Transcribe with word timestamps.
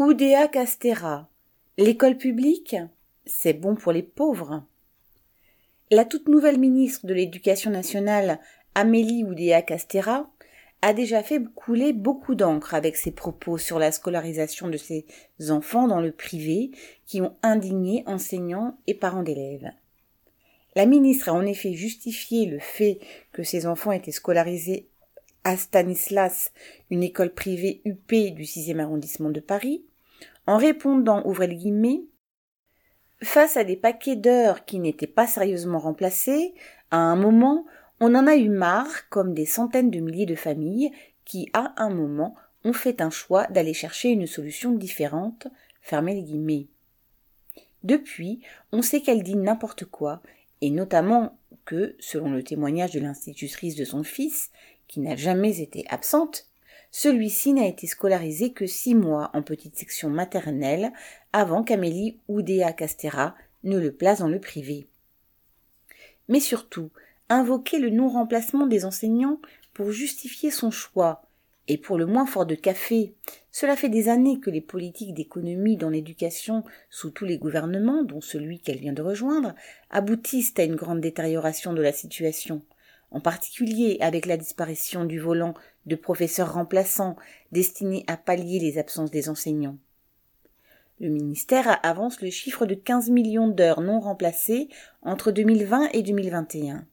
Oudéa 0.00 0.46
Castera. 0.46 1.28
L'école 1.76 2.16
publique, 2.16 2.76
c'est 3.26 3.52
bon 3.52 3.74
pour 3.74 3.90
les 3.90 4.04
pauvres. 4.04 4.62
La 5.90 6.04
toute 6.04 6.28
nouvelle 6.28 6.60
ministre 6.60 7.04
de 7.04 7.14
l'Éducation 7.14 7.72
nationale, 7.72 8.38
Amélie 8.76 9.24
Oudéa 9.24 9.60
Castera, 9.60 10.30
a 10.82 10.92
déjà 10.92 11.24
fait 11.24 11.42
couler 11.56 11.92
beaucoup 11.92 12.36
d'encre 12.36 12.74
avec 12.74 12.96
ses 12.96 13.10
propos 13.10 13.58
sur 13.58 13.80
la 13.80 13.90
scolarisation 13.90 14.68
de 14.68 14.76
ses 14.76 15.04
enfants 15.48 15.88
dans 15.88 16.00
le 16.00 16.12
privé 16.12 16.70
qui 17.04 17.20
ont 17.20 17.34
indigné 17.42 18.04
enseignants 18.06 18.78
et 18.86 18.94
parents 18.94 19.24
d'élèves. 19.24 19.72
La 20.76 20.86
ministre 20.86 21.28
a 21.28 21.32
en 21.32 21.44
effet 21.44 21.72
justifié 21.72 22.46
le 22.46 22.60
fait 22.60 23.00
que 23.32 23.42
ses 23.42 23.66
enfants 23.66 23.90
étaient 23.90 24.12
scolarisés 24.12 24.86
à 25.42 25.56
Stanislas, 25.56 26.52
une 26.88 27.02
école 27.02 27.34
privée 27.34 27.80
UP 27.84 28.12
du 28.12 28.44
6e 28.44 28.78
arrondissement 28.78 29.30
de 29.30 29.40
Paris, 29.40 29.82
en 30.48 30.56
répondant, 30.56 31.20
ouvrez 31.26 31.46
les 31.46 31.56
guillemets, 31.56 32.04
face 33.22 33.58
à 33.58 33.64
des 33.64 33.76
paquets 33.76 34.16
d'heures 34.16 34.64
qui 34.64 34.78
n'étaient 34.78 35.06
pas 35.06 35.26
sérieusement 35.26 35.78
remplacés, 35.78 36.54
à 36.90 36.96
un 36.96 37.16
moment, 37.16 37.66
on 38.00 38.14
en 38.14 38.26
a 38.26 38.34
eu 38.34 38.48
marre, 38.48 39.10
comme 39.10 39.34
des 39.34 39.44
centaines 39.44 39.90
de 39.90 40.00
milliers 40.00 40.24
de 40.24 40.34
familles 40.34 40.90
qui, 41.26 41.50
à 41.52 41.74
un 41.76 41.90
moment, 41.90 42.34
ont 42.64 42.72
fait 42.72 43.02
un 43.02 43.10
choix 43.10 43.46
d'aller 43.48 43.74
chercher 43.74 44.08
une 44.08 44.26
solution 44.26 44.72
différente, 44.72 45.48
fermez 45.82 46.14
les 46.14 46.22
guillemets. 46.22 46.68
Depuis, 47.82 48.40
on 48.72 48.80
sait 48.80 49.02
qu'elle 49.02 49.22
dit 49.22 49.36
n'importe 49.36 49.84
quoi, 49.84 50.22
et 50.62 50.70
notamment 50.70 51.38
que, 51.66 51.94
selon 51.98 52.30
le 52.30 52.42
témoignage 52.42 52.92
de 52.92 53.00
l'institutrice 53.00 53.76
de 53.76 53.84
son 53.84 54.02
fils, 54.02 54.50
qui 54.86 55.00
n'a 55.00 55.14
jamais 55.14 55.60
été 55.60 55.84
absente, 55.90 56.47
celui-ci 56.90 57.52
n'a 57.52 57.66
été 57.66 57.86
scolarisé 57.86 58.52
que 58.52 58.66
six 58.66 58.94
mois 58.94 59.30
en 59.34 59.42
petite 59.42 59.76
section 59.76 60.10
maternelle 60.10 60.92
avant 61.32 61.62
qu'Amélie 61.62 62.18
Oudéa 62.28 62.72
Castera 62.72 63.34
ne 63.64 63.78
le 63.78 63.92
place 63.92 64.20
dans 64.20 64.28
le 64.28 64.40
privé. 64.40 64.86
Mais 66.28 66.40
surtout, 66.40 66.90
invoquer 67.28 67.78
le 67.78 67.90
non-remplacement 67.90 68.66
des 68.66 68.84
enseignants 68.84 69.40
pour 69.74 69.90
justifier 69.92 70.50
son 70.50 70.70
choix, 70.70 71.28
et 71.68 71.76
pour 71.76 71.98
le 71.98 72.06
moins 72.06 72.26
fort 72.26 72.46
de 72.46 72.54
café. 72.54 73.14
Cela 73.52 73.76
fait 73.76 73.90
des 73.90 74.08
années 74.08 74.40
que 74.40 74.50
les 74.50 74.60
politiques 74.60 75.14
d'économie 75.14 75.76
dans 75.76 75.90
l'éducation 75.90 76.64
sous 76.90 77.10
tous 77.10 77.26
les 77.26 77.38
gouvernements, 77.38 78.02
dont 78.02 78.20
celui 78.20 78.58
qu'elle 78.58 78.78
vient 78.78 78.94
de 78.94 79.02
rejoindre, 79.02 79.54
aboutissent 79.90 80.54
à 80.58 80.64
une 80.64 80.76
grande 80.76 81.00
détérioration 81.00 81.74
de 81.74 81.82
la 81.82 81.92
situation 81.92 82.62
en 83.10 83.20
particulier 83.20 83.98
avec 84.00 84.26
la 84.26 84.36
disparition 84.36 85.04
du 85.04 85.18
volant 85.18 85.54
de 85.86 85.96
professeurs 85.96 86.52
remplaçants 86.54 87.16
destinés 87.52 88.04
à 88.06 88.16
pallier 88.16 88.58
les 88.58 88.78
absences 88.78 89.10
des 89.10 89.28
enseignants. 89.28 89.78
Le 91.00 91.08
ministère 91.08 91.78
avance 91.84 92.20
le 92.20 92.30
chiffre 92.30 92.66
de 92.66 92.74
15 92.74 93.10
millions 93.10 93.48
d'heures 93.48 93.80
non 93.80 94.00
remplacées 94.00 94.68
entre 95.02 95.30
2020 95.30 95.90
et 95.92 96.02
2021. 96.02 96.84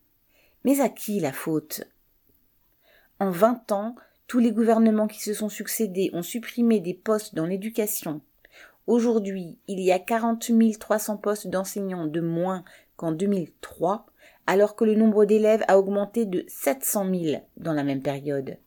Mais 0.63 0.79
à 0.79 0.89
qui 0.89 1.19
la 1.19 1.33
faute? 1.33 1.83
En 3.19 3.31
vingt 3.31 3.71
ans, 3.71 3.95
tous 4.27 4.39
les 4.39 4.51
gouvernements 4.51 5.07
qui 5.07 5.21
se 5.21 5.33
sont 5.33 5.49
succédés 5.49 6.11
ont 6.13 6.21
supprimé 6.21 6.79
des 6.79 6.93
postes 6.93 7.35
dans 7.35 7.45
l'éducation. 7.45 8.21
Aujourd'hui, 8.87 9.57
il 9.67 9.79
y 9.79 9.91
a 9.91 9.99
40 9.99 10.51
300 10.79 11.17
postes 11.17 11.47
d'enseignants 11.47 12.05
de 12.05 12.21
moins 12.21 12.63
qu'en 12.97 13.11
2003 13.11 14.05
alors 14.47 14.75
que 14.75 14.85
le 14.85 14.95
nombre 14.95 15.25
d'élèves 15.25 15.63
a 15.67 15.77
augmenté 15.77 16.25
de 16.25 16.43
700 16.47 17.09
000 17.09 17.41
dans 17.57 17.73
la 17.73 17.83
même 17.83 18.01
période. 18.01 18.57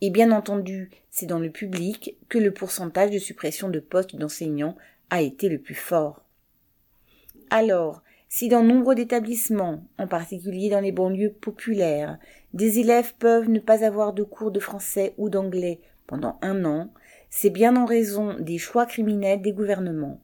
Et 0.00 0.10
bien 0.10 0.30
entendu, 0.30 0.90
c'est 1.10 1.26
dans 1.26 1.40
le 1.40 1.50
public 1.50 2.16
que 2.28 2.38
le 2.38 2.52
pourcentage 2.52 3.10
de 3.10 3.18
suppression 3.18 3.68
de 3.68 3.80
postes 3.80 4.14
d'enseignants 4.14 4.76
a 5.10 5.22
été 5.22 5.48
le 5.48 5.58
plus 5.58 5.74
fort. 5.74 6.24
Alors, 7.50 8.02
si 8.28 8.48
dans 8.48 8.62
nombre 8.62 8.94
d'établissements, 8.94 9.82
en 9.98 10.06
particulier 10.06 10.68
dans 10.68 10.80
les 10.80 10.92
banlieues 10.92 11.32
populaires, 11.32 12.18
des 12.52 12.78
élèves 12.78 13.14
peuvent 13.18 13.48
ne 13.48 13.58
pas 13.58 13.84
avoir 13.84 14.12
de 14.12 14.22
cours 14.22 14.50
de 14.50 14.60
français 14.60 15.14
ou 15.16 15.30
d'anglais 15.30 15.80
pendant 16.06 16.38
un 16.42 16.64
an, 16.64 16.92
c'est 17.30 17.50
bien 17.50 17.76
en 17.76 17.86
raison 17.86 18.36
des 18.38 18.58
choix 18.58 18.86
criminels 18.86 19.42
des 19.42 19.52
gouvernements. 19.52 20.20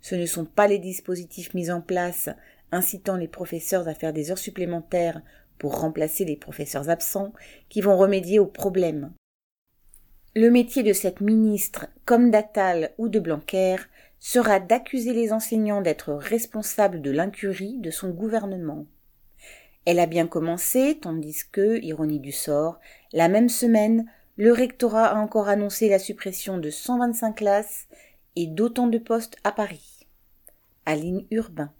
Ce 0.00 0.14
ne 0.14 0.26
sont 0.26 0.44
pas 0.44 0.66
les 0.66 0.78
dispositifs 0.78 1.54
mis 1.54 1.70
en 1.70 1.80
place 1.80 2.30
incitant 2.72 3.16
les 3.16 3.28
professeurs 3.28 3.88
à 3.88 3.94
faire 3.94 4.12
des 4.12 4.30
heures 4.30 4.38
supplémentaires 4.38 5.22
pour 5.58 5.80
remplacer 5.80 6.24
les 6.24 6.36
professeurs 6.36 6.88
absents, 6.88 7.32
qui 7.68 7.80
vont 7.80 7.96
remédier 7.96 8.38
au 8.38 8.46
problème. 8.46 9.12
Le 10.36 10.50
métier 10.50 10.82
de 10.82 10.92
cette 10.92 11.20
ministre, 11.20 11.86
comme 12.04 12.30
d'Attal 12.30 12.92
ou 12.96 13.08
de 13.08 13.18
Blanquer, 13.18 13.76
sera 14.20 14.60
d'accuser 14.60 15.12
les 15.12 15.32
enseignants 15.32 15.80
d'être 15.80 16.14
responsables 16.14 17.00
de 17.00 17.10
l'incurie 17.10 17.78
de 17.78 17.90
son 17.90 18.10
gouvernement. 18.10 18.86
Elle 19.84 20.00
a 20.00 20.06
bien 20.06 20.26
commencé, 20.26 20.98
tandis 21.00 21.44
que, 21.50 21.82
ironie 21.82 22.20
du 22.20 22.32
sort, 22.32 22.78
la 23.12 23.28
même 23.28 23.48
semaine, 23.48 24.10
le 24.36 24.52
rectorat 24.52 25.06
a 25.06 25.20
encore 25.20 25.48
annoncé 25.48 25.88
la 25.88 25.98
suppression 25.98 26.58
de 26.58 26.70
125 26.70 27.32
classes 27.34 27.88
et 28.36 28.46
d'autant 28.46 28.86
de 28.86 28.98
postes 28.98 29.36
à 29.44 29.50
Paris. 29.50 30.06
Aline 30.84 31.26
Urbain. 31.30 31.72